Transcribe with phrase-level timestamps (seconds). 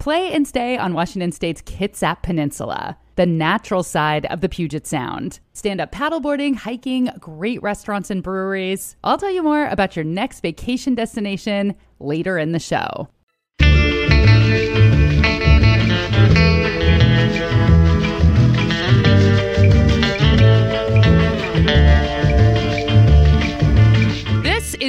[0.00, 5.38] play and stay on Washington State's Kitsap Peninsula, the natural side of the Puget Sound.
[5.52, 8.96] Stand up paddleboarding, hiking, great restaurants and breweries.
[9.04, 13.08] I'll tell you more about your next vacation destination later in the show.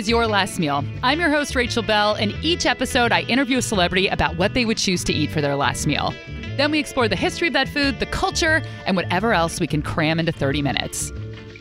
[0.02, 0.84] Is Your Last Meal.
[1.04, 4.66] I'm your host, Rachel Belle, and each episode I interview a celebrity about what they
[4.66, 6.12] would choose to eat for their last meal.
[6.58, 9.84] Then we explore the history of that food, the culture, and whatever else we can
[9.84, 11.12] cram into 30 minutes.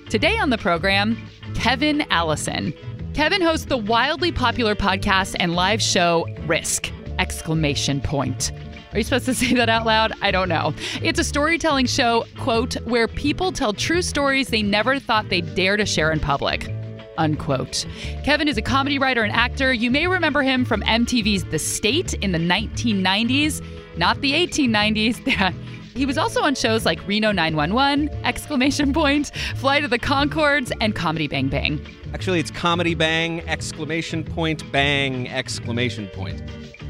[0.09, 1.19] Today on the program,
[1.55, 2.73] Kevin Allison.
[3.13, 6.91] Kevin hosts the wildly popular podcast and live show Risk!
[7.19, 8.52] Exclamation point.
[8.93, 10.15] Are you supposed to say that out loud?
[10.23, 10.73] I don't know.
[11.02, 15.77] It's a storytelling show, quote, where people tell true stories they never thought they'd dare
[15.77, 16.73] to share in public.
[17.20, 17.87] Unquote.
[18.24, 19.74] Kevin is a comedy writer and actor.
[19.74, 23.62] You may remember him from MTV's The State in the 1990s,
[23.96, 25.55] not the 1890s.
[25.93, 30.95] He was also on shows like Reno 911, exclamation point, Flight of the Conchords, and
[30.95, 31.85] Comedy Bang Bang.
[32.15, 36.40] Actually, it's comedy bang, exclamation point, bang, exclamation point.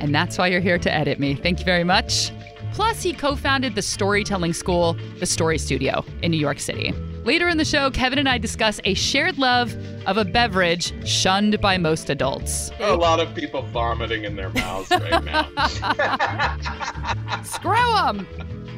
[0.00, 1.34] And that's why you're here to edit me.
[1.34, 2.30] Thank you very much.
[2.72, 6.94] Plus, he co founded the storytelling school, The Story Studio, in New York City.
[7.24, 9.76] Later in the show, Kevin and I discuss a shared love
[10.06, 12.70] of a beverage shunned by most adults.
[12.80, 15.46] A lot of people vomiting in their mouths right now.
[17.44, 18.26] Screw 'em!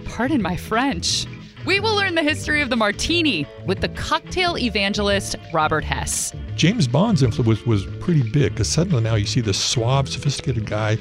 [0.07, 1.27] Pardon my French.
[1.65, 6.33] We will learn the history of the martini with the cocktail evangelist Robert Hess.
[6.56, 10.99] James Bond's influence was pretty big because suddenly now you see this suave, sophisticated guy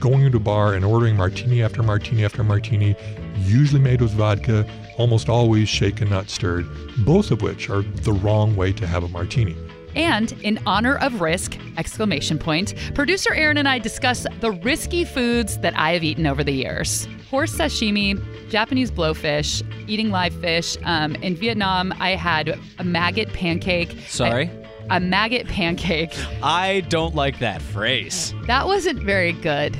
[0.00, 2.96] going into a bar and ordering martini after martini after martini,
[3.38, 4.66] usually made with vodka,
[4.98, 6.66] almost always shaken, not stirred,
[7.04, 9.56] both of which are the wrong way to have a martini.
[9.94, 15.58] And in honor of risk, exclamation point, producer Aaron and I discuss the risky foods
[15.58, 17.08] that I have eaten over the years.
[17.28, 18.20] Horse sashimi,
[18.50, 20.76] Japanese blowfish, eating live fish.
[20.84, 23.96] Um, in Vietnam, I had a maggot pancake.
[24.08, 24.46] Sorry?
[24.46, 26.16] A, a maggot pancake.
[26.42, 28.34] I don't like that phrase.
[28.46, 29.76] That wasn't very good.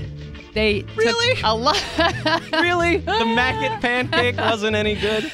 [0.54, 1.34] They Really?
[1.36, 1.82] took a lot.
[2.52, 2.98] really?
[2.98, 5.30] The maggot pancake wasn't any good?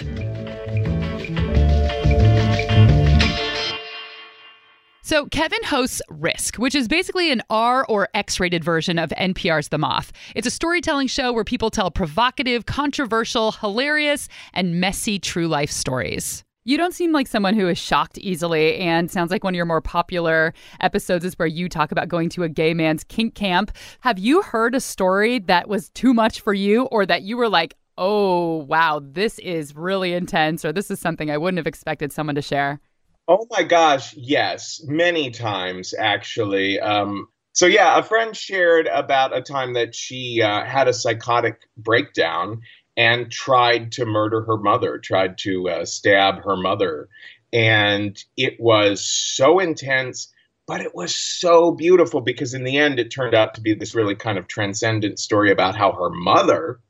[5.02, 9.68] So, Kevin hosts Risk, which is basically an R or X rated version of NPR's
[9.68, 10.10] The Moth.
[10.34, 16.42] It's a storytelling show where people tell provocative, controversial, hilarious, and messy true life stories.
[16.68, 19.66] You don't seem like someone who is shocked easily, and sounds like one of your
[19.66, 23.70] more popular episodes is where you talk about going to a gay man's kink camp.
[24.00, 27.48] Have you heard a story that was too much for you, or that you were
[27.48, 32.12] like, oh, wow, this is really intense, or this is something I wouldn't have expected
[32.12, 32.80] someone to share?
[33.28, 36.80] Oh my gosh, yes, many times actually.
[36.80, 41.60] Um, so yeah, a friend shared about a time that she uh, had a psychotic
[41.76, 42.62] breakdown
[42.96, 47.08] and tried to murder her mother, tried to uh, stab her mother,
[47.52, 50.32] and it was so intense.
[50.66, 53.94] But it was so beautiful because in the end, it turned out to be this
[53.94, 56.80] really kind of transcendent story about how her mother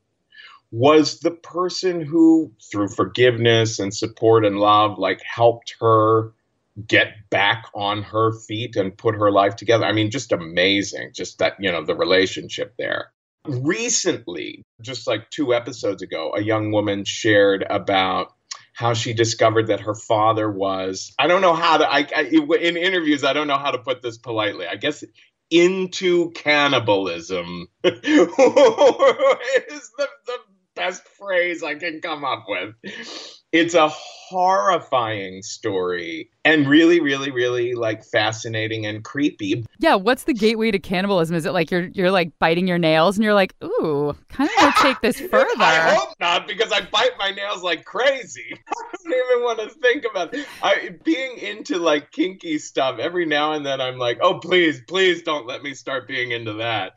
[0.71, 6.33] was the person who, through forgiveness and support and love, like helped her
[6.87, 9.85] get back on her feet and put her life together.
[9.85, 13.13] I mean, just amazing, just that, you know, the relationship there.
[13.49, 18.33] Recently, just like two episodes ago, a young woman shared about
[18.73, 22.77] how she discovered that her father was i don't know how to I, I in
[22.77, 25.03] interviews i don't know how to put this politely i guess
[25.51, 27.93] into cannibalism is
[29.97, 30.39] the, the
[30.75, 32.75] best phrase I can come up with.
[33.53, 39.65] It's a horrifying story and really, really, really like fascinating and creepy.
[39.79, 41.37] Yeah, what's the gateway to cannibalism?
[41.37, 44.63] Is it like you're you're like biting your nails and you're like, ooh, kind of
[44.63, 45.47] want to take this further?
[45.59, 48.59] I hope not, because I bite my nails like crazy.
[48.69, 50.47] I don't even want to think about it.
[50.63, 52.99] I being into like kinky stuff.
[52.99, 56.55] Every now and then, I'm like, oh please, please don't let me start being into
[56.55, 56.95] that.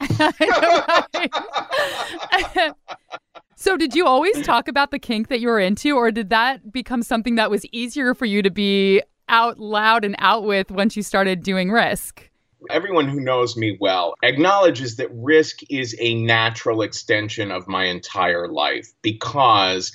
[3.62, 6.72] So, did you always talk about the kink that you were into, or did that
[6.72, 10.96] become something that was easier for you to be out loud and out with once
[10.96, 12.30] you started doing risk?
[12.70, 18.48] Everyone who knows me well acknowledges that risk is a natural extension of my entire
[18.48, 19.92] life because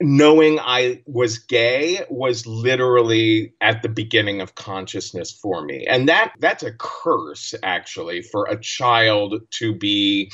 [0.00, 5.86] knowing I was gay was literally at the beginning of consciousness for me.
[5.86, 10.30] And that that's a curse actually for a child to be,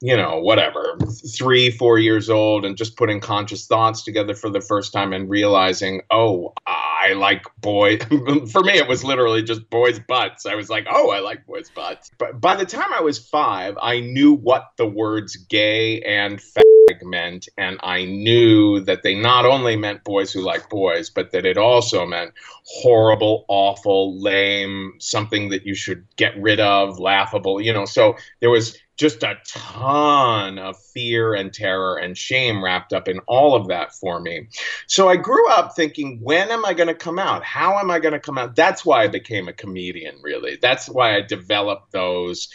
[0.00, 0.96] you know, whatever,
[1.36, 5.28] 3, 4 years old and just putting conscious thoughts together for the first time and
[5.28, 7.98] realizing, "Oh, I like boy.
[8.52, 10.46] For me, it was literally just boys' butts.
[10.46, 12.10] I was like, oh, I like boys' butts.
[12.18, 16.61] But by the time I was five, I knew what the words gay and fag
[17.02, 21.46] meant, and I knew that they not only meant boys who like boys, but that
[21.46, 22.32] it also meant
[22.64, 27.60] horrible, awful, lame, something that you should get rid of, laughable.
[27.60, 32.92] You know, so there was just a ton of fear and terror and shame wrapped
[32.92, 34.48] up in all of that for me.
[34.86, 37.42] So I grew up thinking, when am I going to come out?
[37.42, 38.54] How am I going to come out?
[38.54, 40.58] That's why I became a comedian, really.
[40.60, 42.48] That's why I developed those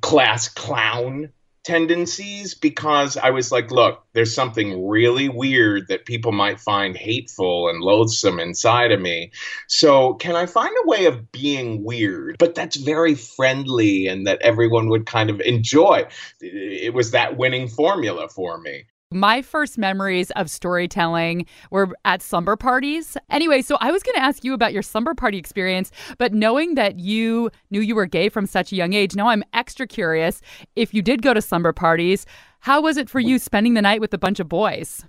[0.00, 1.30] class clown
[1.64, 7.68] tendencies because I was like, look, there's something really weird that people might find hateful
[7.68, 9.32] and loathsome inside of me.
[9.68, 14.42] So, can I find a way of being weird, but that's very friendly and that
[14.42, 16.06] everyone would kind of enjoy?
[16.40, 18.84] It was that winning formula for me.
[19.14, 23.16] My first memories of storytelling were at slumber parties.
[23.30, 26.74] Anyway, so I was going to ask you about your slumber party experience, but knowing
[26.74, 30.42] that you knew you were gay from such a young age, now I'm extra curious.
[30.74, 32.26] If you did go to slumber parties,
[32.58, 35.04] how was it for you spending the night with a bunch of boys?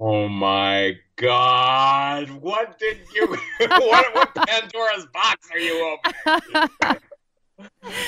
[0.00, 2.30] Oh my God.
[2.30, 3.28] What did you,
[3.58, 5.98] what, what Pandora's box are you
[6.82, 6.98] opening?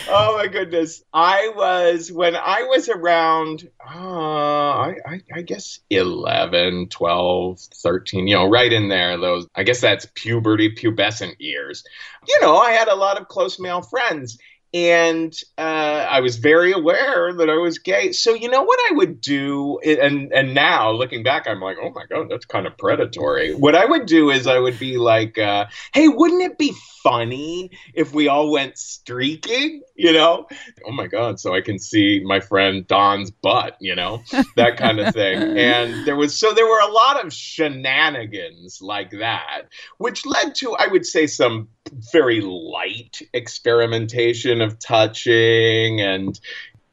[0.08, 1.02] oh my goodness.
[1.12, 8.36] I was, when I was around, uh, I, I, I, guess 11, 12, 13, you
[8.36, 11.84] know, right in there, those, I guess that's puberty, pubescent years.
[12.28, 14.38] You know, I had a lot of close male friends
[14.74, 18.12] and uh, I was very aware that I was gay.
[18.12, 21.90] So you know what I would do, and and now looking back, I'm like, oh
[21.90, 23.54] my god, that's kind of predatory.
[23.54, 26.72] What I would do is I would be like, uh, hey, wouldn't it be
[27.02, 29.82] funny if we all went streaking?
[29.94, 30.46] You know,
[30.86, 34.22] oh my god, so I can see my friend Don's butt, you know,
[34.56, 35.38] that kind of thing.
[35.58, 39.64] and there was so there were a lot of shenanigans like that,
[39.98, 41.68] which led to I would say some
[42.12, 46.40] very light experimentation of touching and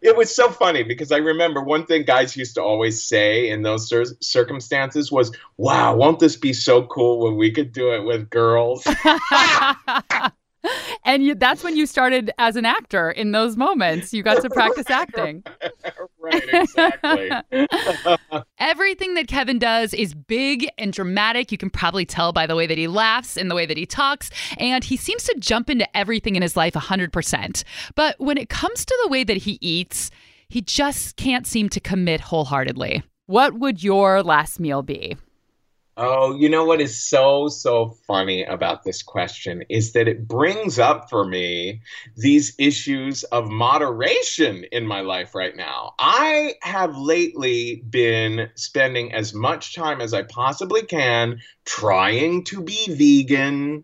[0.02, 3.64] it was so funny because I remember one thing guys used to always say in
[3.64, 8.06] those cir- circumstances was, "Wow, won't this be so cool when we could do it
[8.06, 8.88] with girls?"
[11.10, 14.14] and you, that's when you started as an actor in those moments.
[14.14, 15.44] You got to practice acting.
[16.20, 17.32] right, exactly.
[18.60, 21.52] Everything that Kevin does is big and dramatic.
[21.52, 23.88] You can probably tell by the way that he laughs and the way that he
[23.88, 24.30] talks.
[24.58, 27.64] And he seems to jump into everything in his life 100%.
[27.96, 30.12] But when it comes to the way that he eats,
[30.48, 33.02] he just can't seem to commit wholeheartedly.
[33.26, 35.18] What would your last meal be?
[36.02, 40.80] Oh, you know what is so, so funny about this question is that it brings
[40.80, 41.82] up for me
[42.16, 45.96] these issues of moderation in my life right now.
[46.00, 52.86] I have lately been spending as much time as I possibly can trying to be
[52.88, 53.84] vegan.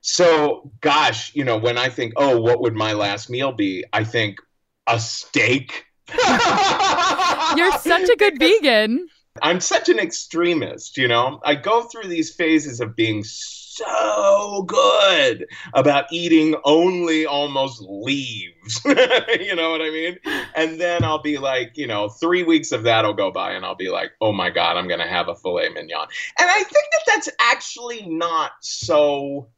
[0.00, 3.84] So, gosh, you know, when I think, oh, what would my last meal be?
[3.92, 4.40] I think
[4.86, 5.84] a steak.
[6.08, 9.10] You're such a good vegan.
[9.42, 11.40] I'm such an extremist, you know?
[11.44, 18.80] I go through these phases of being so good about eating only almost leaves.
[18.84, 20.18] you know what I mean?
[20.54, 23.64] And then I'll be like, you know, three weeks of that will go by and
[23.64, 26.08] I'll be like, oh my God, I'm going to have a filet mignon.
[26.38, 29.48] And I think that that's actually not so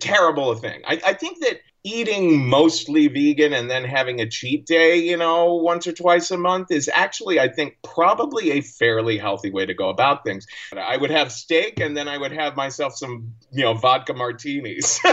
[0.00, 0.82] terrible a thing.
[0.86, 5.54] I, I think that eating mostly vegan and then having a cheat day, you know,
[5.54, 9.74] once or twice a month is actually, I think, probably a fairly healthy way to
[9.74, 10.46] go about things.
[10.76, 15.00] I would have steak and then I would have myself some, you know, vodka martinis.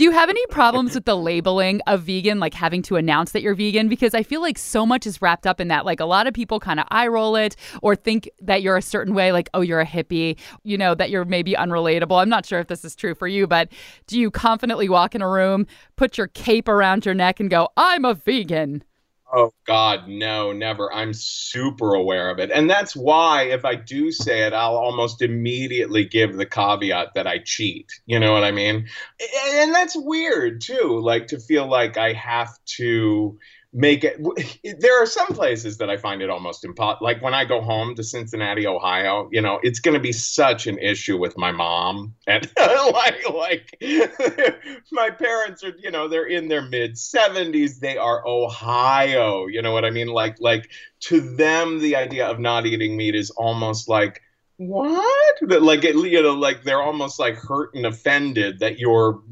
[0.00, 3.42] Do you have any problems with the labeling of vegan, like having to announce that
[3.42, 3.90] you're vegan?
[3.90, 5.84] Because I feel like so much is wrapped up in that.
[5.84, 8.80] Like a lot of people kind of eye roll it or think that you're a
[8.80, 12.18] certain way, like, oh, you're a hippie, you know, that you're maybe unrelatable.
[12.18, 13.68] I'm not sure if this is true for you, but
[14.06, 15.66] do you confidently walk in a room,
[15.96, 18.82] put your cape around your neck, and go, I'm a vegan?
[19.32, 20.92] Oh God, no, never.
[20.92, 22.50] I'm super aware of it.
[22.52, 27.28] And that's why if I do say it, I'll almost immediately give the caveat that
[27.28, 27.86] I cheat.
[28.06, 28.88] You know what I mean?
[29.52, 33.38] And that's weird too, like to feel like I have to
[33.72, 34.20] make it
[34.80, 37.94] there are some places that i find it almost impossible like when i go home
[37.94, 42.12] to cincinnati ohio you know it's going to be such an issue with my mom
[42.26, 43.76] and like like
[44.92, 49.72] my parents are you know they're in their mid 70s they are ohio you know
[49.72, 50.08] what i mean?
[50.08, 54.22] Like like to them the idea of not eating meat is almost like
[54.56, 55.36] what?
[55.42, 59.22] Like it, you know like they're almost like hurt and offended that you're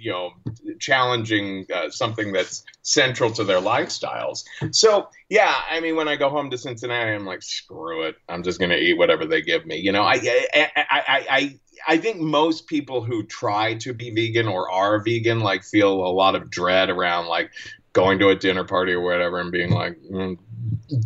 [0.00, 0.30] you know
[0.78, 4.44] challenging uh, something that's central to their lifestyles.
[4.72, 8.42] So yeah, I mean, when I go home to Cincinnati, I'm like, screw it, I'm
[8.42, 9.76] just gonna eat whatever they give me.
[9.76, 11.26] You know, I I I I.
[11.30, 15.90] I I think most people who try to be vegan or are vegan like feel
[15.90, 17.52] a lot of dread around like
[17.92, 20.36] going to a dinner party or whatever and being like, mm,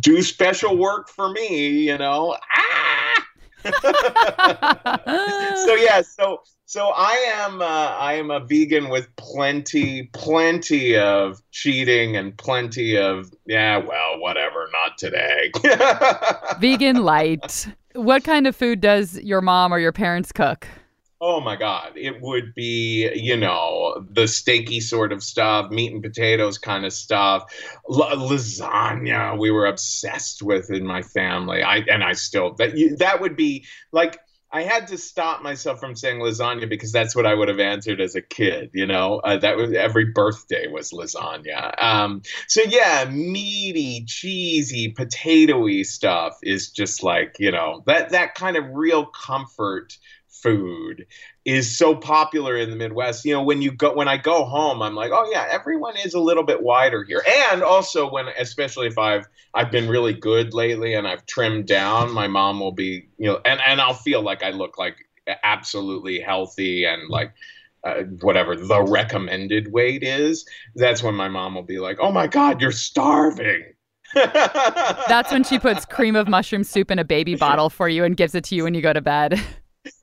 [0.01, 2.37] do special work for me, you know?
[2.55, 3.25] Ah!
[5.65, 11.41] so yeah, so so I am uh, I am a vegan with plenty plenty of
[11.51, 15.51] cheating and plenty of yeah well whatever not today.
[16.59, 17.67] vegan light.
[17.93, 20.67] What kind of food does your mom or your parents cook?
[21.21, 21.93] Oh my God.
[21.95, 26.91] It would be, you know, the steaky sort of stuff, meat and potatoes kind of
[26.91, 27.43] stuff,
[27.89, 29.37] L- lasagna.
[29.37, 31.63] We were obsessed with in my family.
[31.63, 34.19] I and I still that that would be like
[34.51, 37.99] I had to stop myself from saying lasagna because that's what I would have answered
[37.99, 38.71] as a kid.
[38.73, 41.81] You know, uh, that was every birthday was lasagna.
[41.81, 48.55] Um, so yeah, meaty, cheesy, potatoy stuff is just like you know that that kind
[48.55, 49.97] of real comfort
[50.29, 51.05] food
[51.45, 53.23] is so popular in the Midwest.
[53.23, 56.15] You know, when you go when I go home, I'm like, oh yeah, everyone is
[56.15, 57.23] a little bit wider here.
[57.51, 62.11] And also when especially if I've I've been really good lately and I've trimmed down,
[62.11, 64.97] my mom will be, you know, and and I'll feel like I look like
[65.43, 67.31] absolutely healthy and like
[67.83, 70.45] uh, whatever the recommended weight is.
[70.75, 73.63] That's when my mom will be like, "Oh my god, you're starving."
[74.15, 78.17] That's when she puts cream of mushroom soup in a baby bottle for you and
[78.17, 79.39] gives it to you when you go to bed.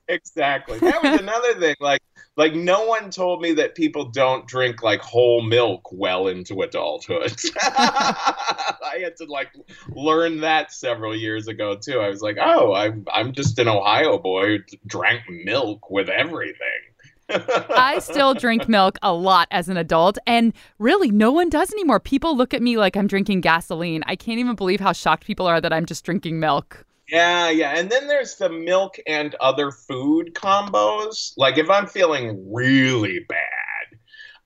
[0.07, 0.79] Exactly.
[0.79, 1.75] That was another thing.
[1.79, 2.01] Like,
[2.35, 7.33] like no one told me that people don't drink like whole milk well into adulthood.
[7.61, 9.51] I had to like
[9.89, 11.99] learn that several years ago too.
[11.99, 16.57] I was like, oh, I'm I'm just an Ohio boy who drank milk with everything.
[17.29, 21.99] I still drink milk a lot as an adult, and really, no one does anymore.
[21.99, 24.03] People look at me like I'm drinking gasoline.
[24.07, 26.85] I can't even believe how shocked people are that I'm just drinking milk.
[27.13, 27.77] Yeah, yeah.
[27.77, 31.33] And then there's the milk and other food combos.
[31.37, 33.99] Like if I'm feeling really bad,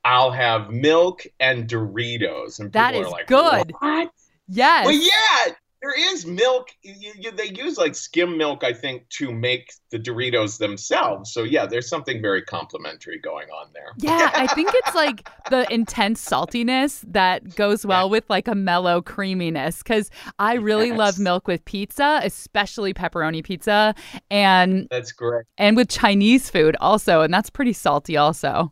[0.04, 2.60] I'll have milk and Doritos.
[2.60, 3.72] And that is like, good.
[3.80, 4.12] What?
[4.50, 4.86] Yes.
[4.86, 5.54] Well, yeah.
[5.82, 6.70] There is milk.
[6.82, 11.32] You, you, they use like skim milk, I think, to make the Doritos themselves.
[11.32, 13.94] So yeah, there's something very complementary going on there.
[14.00, 19.02] Yeah, I think it's like the intense saltiness that goes well with like a mellow
[19.02, 19.84] creaminess.
[19.84, 20.98] Because I really yes.
[20.98, 23.94] love milk with pizza, especially pepperoni pizza,
[24.32, 25.46] and that's great.
[25.58, 28.72] And with Chinese food also, and that's pretty salty also.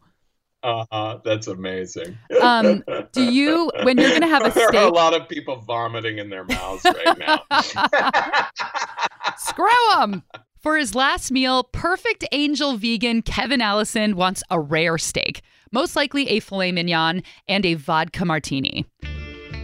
[0.65, 1.19] Uh-huh.
[1.23, 2.17] That's amazing.
[2.41, 4.65] Um, do you, when you're going to have a steak?
[4.71, 7.43] There are a lot of people vomiting in their mouths right now.
[9.37, 10.23] Screw them.
[10.59, 16.27] For his last meal, perfect angel vegan Kevin Allison wants a rare steak, most likely
[16.29, 18.85] a filet mignon and a vodka martini.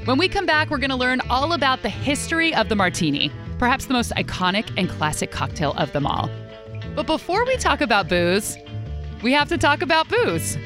[0.05, 3.31] When we come back, we're going to learn all about the history of the martini,
[3.58, 6.29] perhaps the most iconic and classic cocktail of them all.
[6.96, 8.55] But before we talk about booze,
[9.24, 10.58] we have to talk about booze.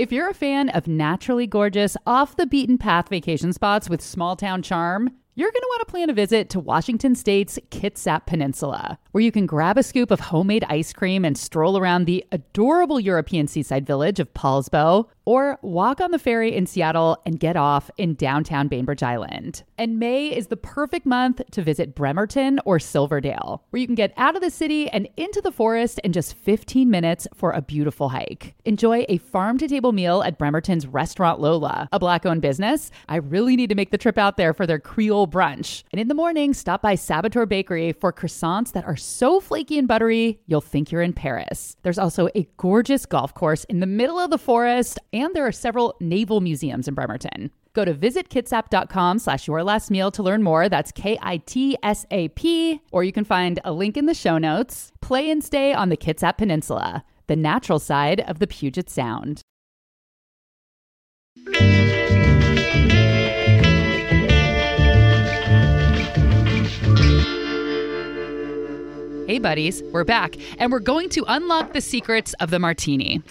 [0.00, 4.34] If you're a fan of naturally gorgeous, off the beaten path vacation spots with small
[4.34, 8.98] town charm, you're going to want to plan a visit to Washington State's Kitsap Peninsula,
[9.12, 12.98] where you can grab a scoop of homemade ice cream and stroll around the adorable
[12.98, 17.90] European seaside village of Poulsbo, or walk on the ferry in Seattle and get off
[17.96, 19.62] in downtown Bainbridge Island.
[19.78, 24.12] And May is the perfect month to visit Bremerton or Silverdale, where you can get
[24.16, 28.10] out of the city and into the forest in just 15 minutes for a beautiful
[28.10, 28.54] hike.
[28.64, 32.90] Enjoy a farm to table meal at Bremerton's Restaurant Lola, a black owned business.
[33.08, 35.84] I really need to make the trip out there for their Creole brunch.
[35.92, 39.88] And in the morning, stop by Saboteur Bakery for croissants that are so flaky and
[39.88, 41.76] buttery, you'll think you're in Paris.
[41.82, 45.52] There's also a gorgeous golf course in the middle of the forest and there are
[45.52, 47.50] several naval museums in Bremerton.
[47.72, 50.68] Go to visitkitsap.com slash your last meal to learn more.
[50.68, 52.80] That's K-I-T-S-A-P.
[52.90, 54.92] Or you can find a link in the show notes.
[55.00, 59.42] Play and stay on the Kitsap Peninsula, the natural side of the Puget Sound.
[69.26, 73.22] Hey, buddies, we're back, and we're going to unlock the secrets of the martini.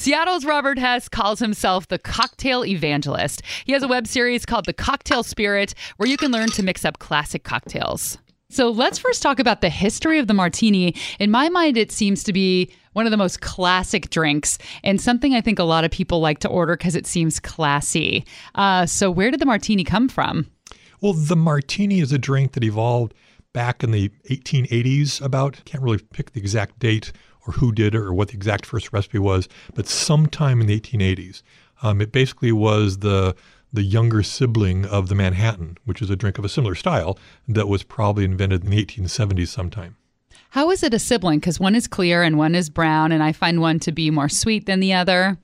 [0.00, 3.42] Seattle's Robert Hess calls himself the cocktail evangelist.
[3.66, 6.86] He has a web series called The Cocktail Spirit where you can learn to mix
[6.86, 8.16] up classic cocktails.
[8.48, 10.94] So let's first talk about the history of the martini.
[11.18, 15.34] In my mind, it seems to be one of the most classic drinks and something
[15.34, 18.24] I think a lot of people like to order because it seems classy.
[18.54, 20.50] Uh, so, where did the martini come from?
[21.02, 23.12] Well, the martini is a drink that evolved
[23.52, 25.62] back in the 1880s, about.
[25.66, 27.12] Can't really pick the exact date
[27.50, 30.80] or who did it or what the exact first recipe was, but sometime in the
[30.80, 31.42] 1880s.
[31.82, 33.34] Um, it basically was the
[33.72, 37.16] the younger sibling of the Manhattan, which is a drink of a similar style
[37.46, 39.96] that was probably invented in the 1870s sometime.
[40.50, 41.38] How is it a sibling?
[41.38, 44.28] Because one is clear and one is brown, and I find one to be more
[44.28, 45.38] sweet than the other.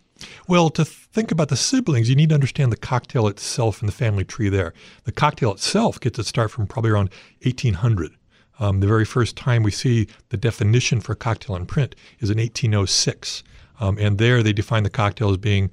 [0.48, 3.92] Well, to think about the siblings, you need to understand the cocktail itself and the
[3.92, 4.74] family tree there.
[5.04, 7.10] The cocktail itself gets its start from probably around
[7.44, 8.16] 1800.
[8.58, 12.38] Um, the very first time we see the definition for cocktail in print is in
[12.38, 13.42] 1806.
[13.80, 15.70] Um, and there they define the cocktail as being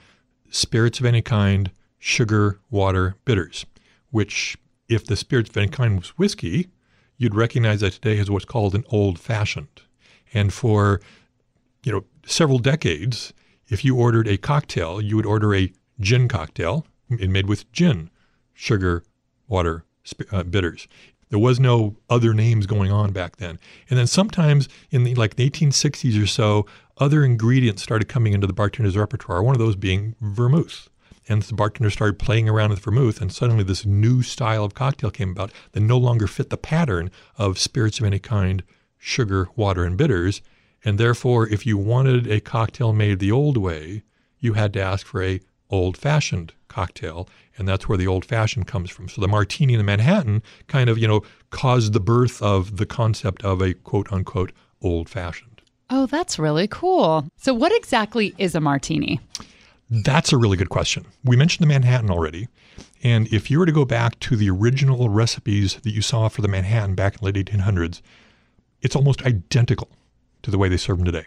[0.49, 3.65] spirits of any kind, sugar, water, bitters,
[4.11, 4.57] which,
[4.89, 6.69] if the spirits of any kind was whiskey,
[7.17, 9.81] you'd recognize that today as what's called an old fashioned.
[10.33, 10.99] And for,
[11.83, 13.33] you know, several decades,
[13.69, 18.09] if you ordered a cocktail, you would order a gin cocktail made with gin,
[18.53, 19.03] sugar,
[19.47, 19.85] water,
[20.31, 20.87] uh, bitters.
[21.33, 23.57] There was no other names going on back then.
[23.89, 26.67] And then sometimes in the like the 1860s or so,
[26.99, 30.89] other ingredients started coming into the bartender's repertoire, one of those being vermouth.
[31.27, 35.09] And the bartender started playing around with vermouth, and suddenly this new style of cocktail
[35.09, 38.61] came about that no longer fit the pattern of spirits of any kind,
[38.99, 40.43] sugar, water, and bitters.
[40.85, 44.03] And therefore, if you wanted a cocktail made the old way,
[44.37, 49.07] you had to ask for a old-fashioned cocktail, and that's where the old-fashioned comes from.
[49.07, 52.85] So the martini in the Manhattan kind of, you know, caused the birth of the
[52.85, 55.61] concept of a quote-unquote old-fashioned.
[55.89, 57.27] Oh, that's really cool.
[57.37, 59.19] So what exactly is a martini?
[59.89, 61.05] That's a really good question.
[61.23, 62.47] We mentioned the Manhattan already.
[63.03, 66.41] And if you were to go back to the original recipes that you saw for
[66.41, 68.01] the Manhattan back in the late 1800s,
[68.81, 69.89] it's almost identical
[70.41, 71.25] to the way they serve them today.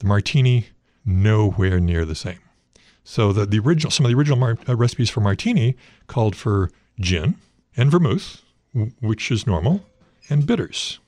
[0.00, 0.68] The martini,
[1.04, 2.40] nowhere near the same.
[3.10, 5.76] So the, the original, some of the original mar- uh, recipes for martini
[6.06, 7.36] called for gin
[7.76, 9.84] and vermouth, w- which is normal,
[10.28, 11.00] and bitters.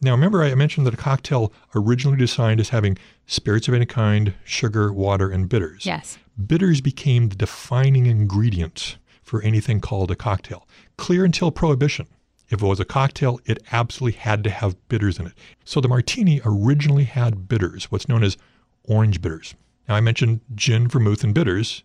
[0.00, 4.34] Now, remember, I mentioned that a cocktail originally designed as having spirits of any kind,
[4.44, 5.84] sugar, water, and bitters.
[5.84, 10.66] Yes bitters became the defining ingredient for anything called a cocktail.
[10.96, 12.06] Clear until Prohibition.
[12.48, 15.34] If it was a cocktail, it absolutely had to have bitters in it.
[15.64, 18.36] So the martini originally had bitters, what's known as
[18.84, 19.54] orange bitters.
[19.90, 21.82] Now, I mentioned gin, vermouth, and bitters.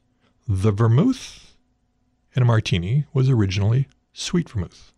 [0.48, 1.56] The vermouth
[2.36, 4.94] in a martini was originally sweet vermouth.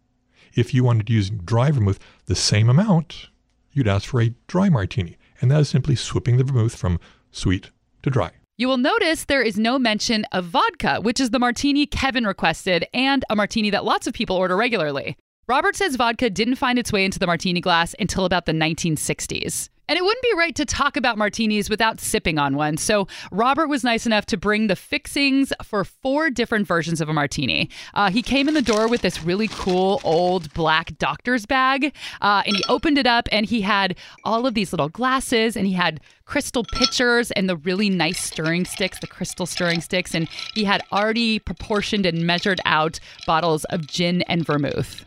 [0.55, 3.29] If you wanted to use dry vermouth, the same amount,
[3.71, 5.17] you'd ask for a dry martini.
[5.39, 6.99] And that is simply swapping the vermouth from
[7.31, 7.71] sweet
[8.03, 8.31] to dry.
[8.57, 12.87] You will notice there is no mention of vodka, which is the martini Kevin requested
[12.93, 15.15] and a martini that lots of people order regularly.
[15.47, 19.69] Robert says vodka didn't find its way into the martini glass until about the 1960s.
[19.89, 22.77] And it wouldn't be right to talk about martinis without sipping on one.
[22.77, 27.13] So Robert was nice enough to bring the fixings for four different versions of a
[27.13, 27.69] martini.
[27.93, 32.43] Uh, he came in the door with this really cool old black doctor's bag, uh,
[32.45, 35.73] and he opened it up, and he had all of these little glasses, and he
[35.73, 40.65] had crystal pitchers and the really nice stirring sticks, the crystal stirring sticks, and he
[40.65, 45.05] had already proportioned and measured out bottles of gin and vermouth.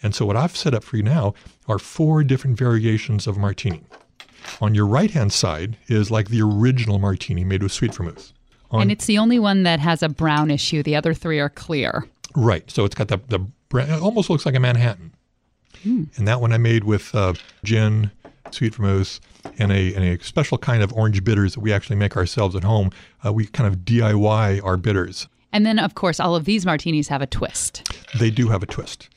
[0.00, 1.34] And so what I've set up for you now
[1.68, 3.82] are four different variations of martini.
[4.60, 8.32] On your right hand side is like the original martini made with sweet vermouth.
[8.70, 10.82] On, and it's the only one that has a brown issue.
[10.82, 12.06] The other three are clear.
[12.34, 12.70] Right.
[12.70, 15.12] So it's got the, the brown, it almost looks like a Manhattan.
[15.82, 16.04] Hmm.
[16.16, 18.10] And that one I made with uh, gin,
[18.50, 19.20] sweet vermouth,
[19.58, 22.64] and a, and a special kind of orange bitters that we actually make ourselves at
[22.64, 22.90] home.
[23.24, 25.28] Uh, we kind of DIY our bitters.
[25.52, 27.88] And then, of course, all of these martinis have a twist.
[28.18, 29.08] They do have a twist.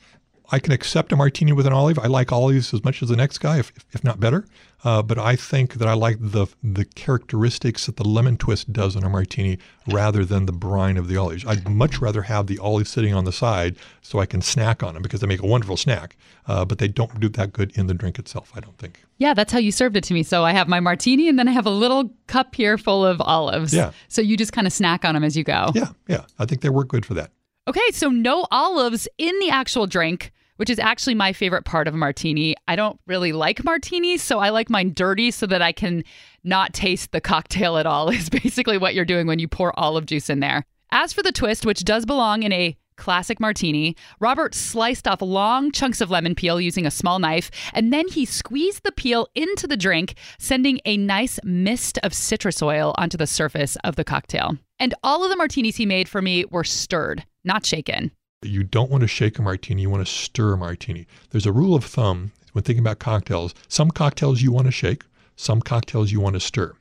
[0.52, 1.98] I can accept a martini with an olive.
[1.98, 4.44] I like olives as much as the next guy, if, if not better.
[4.84, 8.96] Uh, but I think that I like the the characteristics that the lemon twist does
[8.96, 11.46] on a martini rather than the brine of the olives.
[11.46, 14.94] I'd much rather have the olives sitting on the side so I can snack on
[14.94, 16.16] them because they make a wonderful snack.
[16.46, 19.04] Uh, but they don't do that good in the drink itself, I don't think.
[19.18, 20.24] Yeah, that's how you served it to me.
[20.24, 23.20] So I have my martini and then I have a little cup here full of
[23.20, 23.72] olives.
[23.72, 23.92] Yeah.
[24.08, 25.70] So you just kind of snack on them as you go.
[25.74, 26.24] Yeah, yeah.
[26.40, 27.30] I think they work good for that.
[27.68, 31.94] Okay, so no olives in the actual drink which is actually my favorite part of
[31.94, 32.54] a martini.
[32.68, 36.04] I don't really like martinis, so I like mine dirty so that I can
[36.44, 40.06] not taste the cocktail at all, is basically what you're doing when you pour olive
[40.06, 40.64] juice in there.
[40.92, 45.72] As for the twist, which does belong in a classic martini, Robert sliced off long
[45.72, 49.66] chunks of lemon peel using a small knife, and then he squeezed the peel into
[49.66, 54.56] the drink, sending a nice mist of citrus oil onto the surface of the cocktail.
[54.78, 58.12] And all of the martinis he made for me were stirred, not shaken.
[58.42, 61.06] You don't want to shake a martini, you want to stir a martini.
[61.30, 63.54] There's a rule of thumb when thinking about cocktails.
[63.68, 65.04] Some cocktails you want to shake,
[65.36, 66.74] some cocktails you want to stir.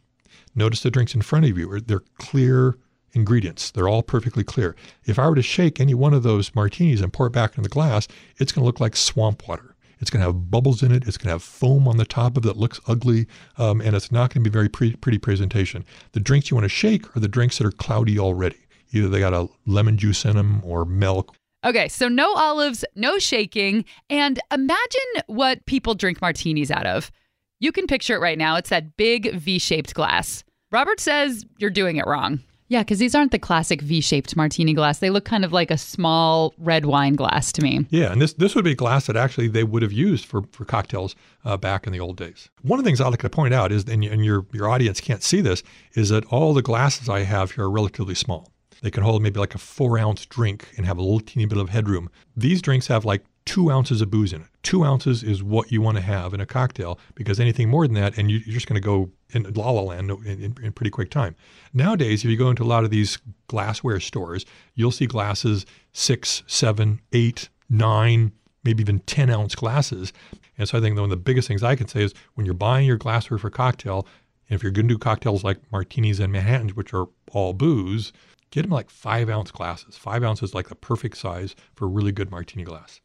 [0.55, 2.77] Notice the drinks in front of you, they're clear
[3.13, 3.71] ingredients.
[3.71, 4.75] They're all perfectly clear.
[5.05, 7.63] If I were to shake any one of those martinis and pour it back into
[7.63, 9.75] the glass, it's going to look like swamp water.
[9.99, 11.07] It's going to have bubbles in it.
[11.07, 13.95] It's going to have foam on the top of it that looks ugly, um, and
[13.95, 15.85] it's not going to be very pre- pretty presentation.
[16.13, 18.57] The drinks you want to shake are the drinks that are cloudy already.
[18.93, 21.35] Either they got a lemon juice in them or milk.
[21.63, 27.11] Okay, so no olives, no shaking, and imagine what people drink martinis out of.
[27.59, 28.55] You can picture it right now.
[28.55, 30.43] It's that big V shaped glass.
[30.71, 32.39] Robert says you're doing it wrong.
[32.71, 34.99] Yeah, because these aren't the classic V-shaped martini glass.
[34.99, 37.85] They look kind of like a small red wine glass to me.
[37.89, 40.43] Yeah, and this this would be a glass that actually they would have used for
[40.53, 42.49] for cocktails uh, back in the old days.
[42.61, 45.01] One of the things I'd like to point out is, and, and your your audience
[45.01, 45.63] can't see this,
[45.95, 48.53] is that all the glasses I have here are relatively small.
[48.81, 51.57] They can hold maybe like a four ounce drink and have a little teeny bit
[51.57, 52.09] of headroom.
[52.35, 54.47] These drinks have like two ounces of booze in it.
[54.63, 57.95] Two ounces is what you want to have in a cocktail because anything more than
[57.95, 60.71] that, and you, are just going to go in la la land in, in, in,
[60.71, 61.35] pretty quick time.
[61.73, 63.17] Nowadays, if you go into a lot of these
[63.47, 68.31] glassware stores, you'll see glasses six, seven, eight, nine,
[68.63, 70.13] maybe even 10 ounce glasses.
[70.57, 72.53] And so I think one of the biggest things I can say is when you're
[72.53, 74.07] buying your glassware for cocktail,
[74.49, 78.11] and if you're going to do cocktails like martinis and Manhattans, which are all booze,
[78.51, 79.97] get them like five ounce glasses.
[79.97, 83.01] Five ounces like the perfect size for a really good martini glass.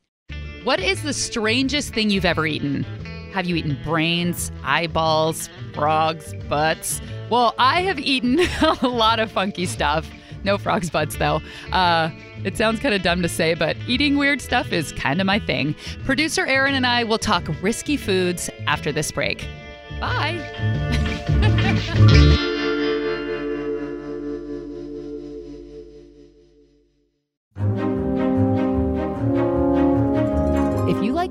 [0.64, 2.82] What is the strangest thing you've ever eaten?
[3.32, 7.00] Have you eaten brains, eyeballs, frogs, butts?
[7.30, 8.40] Well, I have eaten
[8.82, 10.08] a lot of funky stuff.
[10.42, 11.40] No frogs' butts, though.
[11.72, 12.10] Uh,
[12.44, 15.38] it sounds kind of dumb to say, but eating weird stuff is kind of my
[15.38, 15.74] thing.
[16.04, 19.46] Producer Aaron and I will talk risky foods after this break.
[20.00, 20.42] Bye.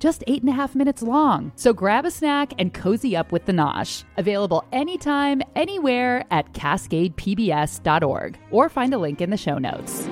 [0.00, 1.52] just eight and a half minutes long.
[1.54, 4.02] So grab a snack and cozy up with the Nosh.
[4.16, 10.08] Available anytime, anywhere at cascadepbs.org or find a link in the show notes.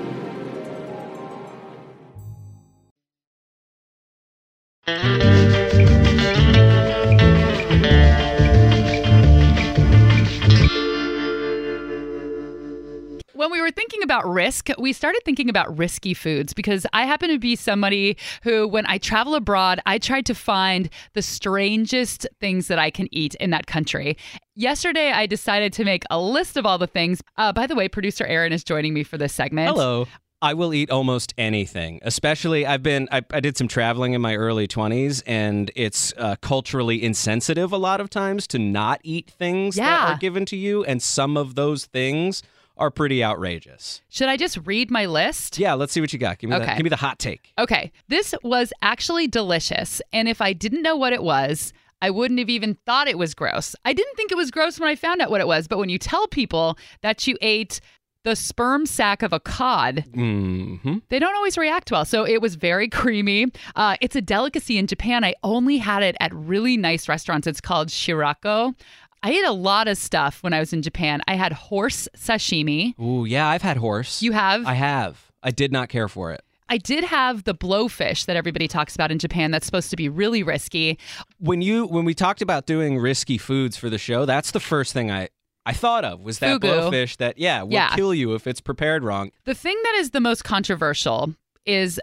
[13.48, 17.30] When we were thinking about risk, we started thinking about risky foods because I happen
[17.30, 22.68] to be somebody who, when I travel abroad, I try to find the strangest things
[22.68, 24.18] that I can eat in that country.
[24.54, 27.22] Yesterday, I decided to make a list of all the things.
[27.38, 29.68] Uh, by the way, producer Aaron is joining me for this segment.
[29.68, 30.06] Hello.
[30.42, 32.00] I will eat almost anything.
[32.02, 36.36] Especially, I've been, I, I did some traveling in my early 20s, and it's uh,
[36.42, 39.84] culturally insensitive a lot of times to not eat things yeah.
[39.86, 40.84] that are given to you.
[40.84, 42.42] And some of those things
[42.78, 44.02] are pretty outrageous.
[44.08, 45.58] Should I just read my list?
[45.58, 46.38] Yeah, let's see what you got.
[46.38, 46.66] Give me, okay.
[46.66, 47.52] the, give me the hot take.
[47.58, 47.92] Okay.
[48.08, 50.00] This was actually delicious.
[50.12, 53.34] And if I didn't know what it was, I wouldn't have even thought it was
[53.34, 53.74] gross.
[53.84, 55.88] I didn't think it was gross when I found out what it was, but when
[55.88, 57.80] you tell people that you ate
[58.24, 60.98] the sperm sac of a cod, mm-hmm.
[61.08, 62.04] they don't always react well.
[62.04, 63.46] So it was very creamy.
[63.74, 65.24] Uh, it's a delicacy in Japan.
[65.24, 67.46] I only had it at really nice restaurants.
[67.46, 68.74] It's called shirako.
[69.22, 71.20] I ate a lot of stuff when I was in Japan.
[71.26, 72.98] I had horse sashimi.
[73.00, 74.22] Ooh, yeah, I've had horse.
[74.22, 74.66] You have?
[74.66, 75.30] I have.
[75.42, 76.42] I did not care for it.
[76.68, 80.08] I did have the blowfish that everybody talks about in Japan that's supposed to be
[80.08, 80.98] really risky.
[81.38, 84.92] When you when we talked about doing risky foods for the show, that's the first
[84.92, 85.28] thing I
[85.64, 86.90] I thought of was that Fugu.
[86.90, 87.94] blowfish that yeah, will Yeah.
[87.94, 89.30] kill you if it's prepared wrong.
[89.44, 91.98] The thing that is the most controversial is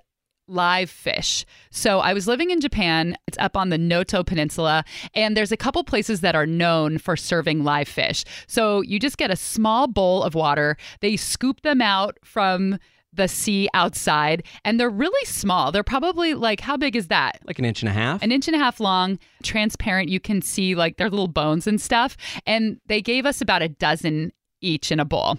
[0.48, 1.46] live fish.
[1.72, 3.18] So I was living in Japan.
[3.28, 7.16] It's up on the Noto Peninsula, and there's a couple places that are known for
[7.16, 8.24] serving live fish.
[8.48, 10.78] So you just get a small bowl of water.
[11.02, 12.78] They scoop them out from
[13.14, 15.72] the sea outside, and they're really small.
[15.72, 17.40] They're probably like how big is that?
[17.46, 18.22] Like an inch and a half.
[18.22, 20.10] an inch and a half long, transparent.
[20.10, 22.18] You can see like their little bones and stuff.
[22.46, 25.38] And they gave us about a dozen each in a bowl.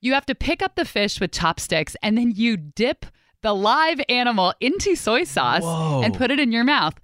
[0.00, 3.04] You have to pick up the fish with chopsticks and then you dip
[3.42, 6.02] the live animal into soy sauce Whoa.
[6.02, 6.94] and put it in your mouth.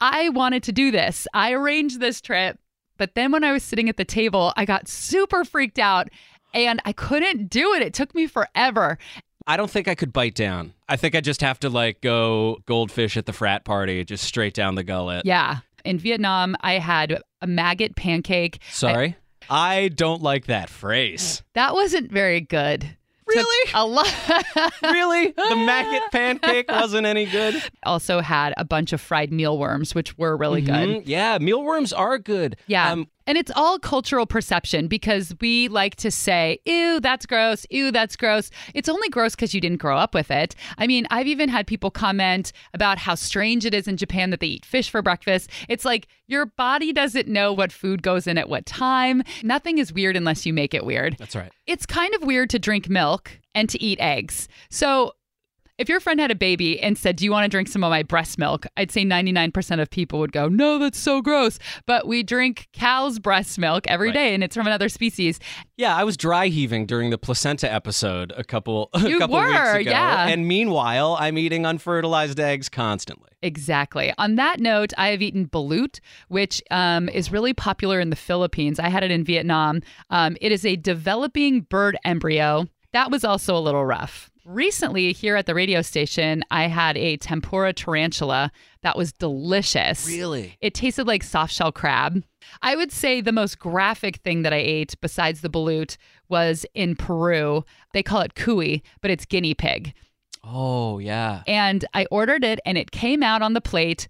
[0.00, 1.26] I wanted to do this.
[1.32, 2.58] I arranged this trip,
[2.96, 6.08] but then when I was sitting at the table, I got super freaked out
[6.54, 7.82] and I couldn't do it.
[7.82, 8.98] It took me forever.
[9.46, 10.72] I don't think I could bite down.
[10.88, 14.54] I think I just have to like go goldfish at the frat party, just straight
[14.54, 15.24] down the gullet.
[15.24, 15.58] Yeah.
[15.84, 18.60] In Vietnam, I had a maggot pancake.
[18.70, 19.16] Sorry.
[19.50, 21.42] I, don't like that phrase.
[21.54, 22.96] That wasn't very good.
[23.26, 23.70] Really?
[23.74, 24.06] a lot.
[24.82, 25.32] really?
[25.32, 27.62] The maggot pancake wasn't any good?
[27.84, 30.72] also had a bunch of fried mealworms, which were really good.
[30.88, 31.02] Mhm.
[31.06, 32.56] Yeah, mealworms are good.
[32.66, 32.90] Yeah.
[32.90, 37.66] Um, and it's all cultural perception because we like to say, ew, that's gross.
[37.70, 38.50] Ew, that's gross.
[38.74, 40.54] It's only gross because you didn't grow up with it.
[40.78, 44.40] I mean, I've even had people comment about how strange it is in Japan that
[44.40, 45.50] they eat fish for breakfast.
[45.68, 49.22] It's like your body doesn't know what food goes in at what time.
[49.42, 51.16] Nothing is weird unless you make it weird.
[51.18, 51.52] that's right.
[51.66, 54.48] It's kind of weird to drink milk and to eat eggs.
[54.70, 55.12] So,
[55.82, 57.90] if your friend had a baby and said, Do you want to drink some of
[57.90, 58.66] my breast milk?
[58.76, 61.58] I'd say 99% of people would go, No, that's so gross.
[61.86, 64.14] But we drink cow's breast milk every Right.
[64.14, 65.40] day, and it's from another species.
[65.76, 69.74] Yeah, I was dry heaving during the placenta episode a couple a couple were, weeks
[69.82, 69.90] ago.
[69.90, 70.28] yeah.
[70.28, 73.30] And meanwhile, I'm eating unfertilized eggs constantly.
[73.42, 74.14] Exactly.
[74.18, 78.78] On that note, I have eaten balut, which um, is really popular in the Philippines.
[78.78, 79.80] I had it in Vietnam.
[80.10, 82.66] Um, it is a developing bird embryo.
[82.92, 84.30] That was also a little rough.
[84.44, 88.50] Recently, here at the radio station, I had a tempura tarantula
[88.82, 90.06] that was delicious.
[90.06, 90.56] Really?
[90.60, 92.24] It tasted like soft shell crab.
[92.60, 95.96] I would say the most graphic thing that I ate besides the balut
[96.28, 97.64] was in Peru.
[97.92, 99.94] They call it cuy, but it's guinea pig
[100.44, 101.42] Oh, yeah.
[101.46, 104.08] and I ordered it and it came out on the plate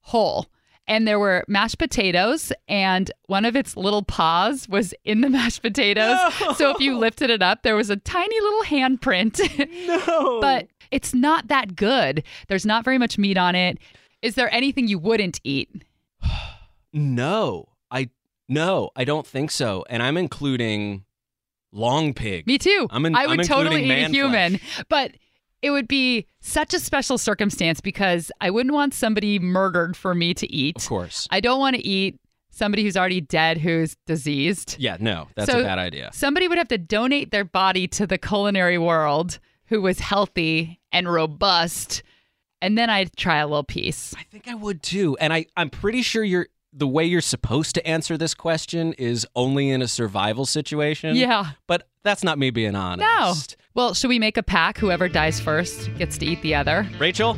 [0.00, 0.46] whole.
[0.86, 5.62] And there were mashed potatoes, and one of its little paws was in the mashed
[5.62, 6.18] potatoes.
[6.56, 9.40] So if you lifted it up, there was a tiny little handprint.
[9.86, 10.38] No.
[10.42, 12.22] but it's not that good.
[12.48, 13.78] There's not very much meat on it.
[14.20, 15.84] Is there anything you wouldn't eat?
[16.92, 17.68] no.
[17.90, 18.10] I
[18.48, 19.84] no, I don't think so.
[19.88, 21.04] And I'm including
[21.72, 22.46] long pig.
[22.46, 22.86] Me too.
[22.90, 25.12] I'm in- I would I'm totally eat a man human, but
[25.64, 30.34] it would be such a special circumstance because I wouldn't want somebody murdered for me
[30.34, 30.76] to eat.
[30.76, 31.26] Of course.
[31.30, 34.76] I don't want to eat somebody who's already dead who's diseased.
[34.78, 36.10] Yeah, no, that's So- a bad idea.
[36.12, 41.10] Somebody would have to donate their body to the culinary world who was healthy and
[41.10, 42.02] robust.
[42.60, 44.14] And then I'd try a little piece.
[44.18, 45.16] I think I would too.
[45.18, 49.26] And I, I'm pretty sure you're the way you're supposed to answer this question is
[49.34, 51.16] only in a survival situation.
[51.16, 51.52] Yeah.
[51.66, 53.00] But that's not me being honest.
[53.00, 53.24] No.
[53.26, 53.56] honest.
[53.74, 54.78] Well, should we make a pack?
[54.78, 56.86] Whoever dies first gets to eat the other.
[56.98, 57.36] Rachel,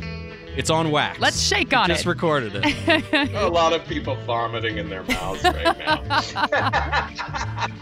[0.55, 1.19] it's on wax.
[1.19, 2.09] Let's shake on Just it.
[2.09, 3.33] recorded it.
[3.35, 6.03] A lot of people vomiting in their mouths right now.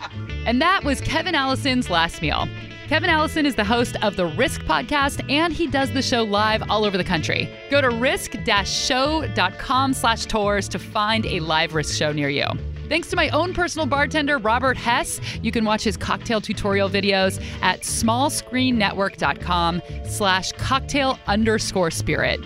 [0.48, 2.48] And that was Kevin Allison's last meal.
[2.88, 6.62] Kevin Allison is the host of the Risk podcast, and he does the show live
[6.69, 7.50] all over the country.
[7.71, 12.45] Go to risk-show.com slash tours to find a live Risk show near you.
[12.88, 15.19] Thanks to my own personal bartender, Robert Hess.
[15.41, 22.39] You can watch his cocktail tutorial videos at smallscreennetwork.com slash cocktail underscore spirit.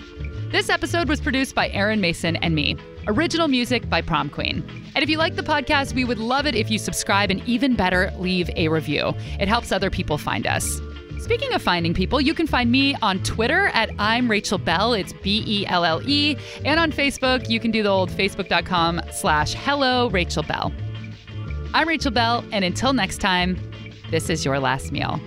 [0.50, 2.76] This episode was produced by Aaron Mason and me.
[3.06, 4.64] Original music by Prom Queen.
[4.94, 7.76] And if you like the podcast, we would love it if you subscribe and even
[7.76, 9.14] better, leave a review.
[9.38, 10.80] It helps other people find us.
[11.20, 14.94] Speaking of finding people, you can find me on Twitter at I'm Rachel Belle.
[14.94, 16.34] It's B E L L E.
[16.64, 20.72] And on Facebook, you can do the old facebook.com slash hello Rachel Belle.
[21.74, 23.56] I'm Rachel Belle, and until next time,
[24.10, 25.20] this is your last meal.